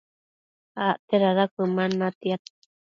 acte 0.87 1.15
dada 1.23 1.43
cuëman 1.53 1.91
natiad 1.99 2.41